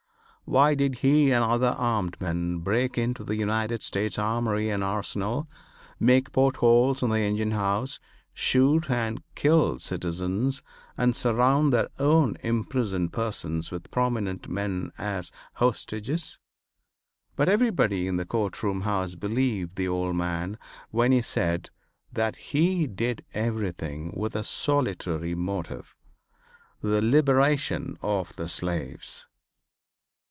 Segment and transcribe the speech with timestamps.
[0.43, 5.47] Why did he and other armed men, break into the United States Armory and Arsenal,
[5.97, 8.01] make portholes in the engine house,
[8.33, 10.61] shoot and kill citizens
[10.97, 16.37] and surround their own imprisoned persons with prominent men as hostages?
[17.37, 20.57] But everybody in the court house believed the old man
[20.89, 21.69] when he said
[22.11, 25.95] that he did everything with a solitary motive,
[26.81, 29.27] the liberation of the slaves.